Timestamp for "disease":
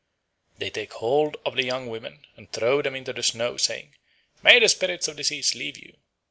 5.15-5.53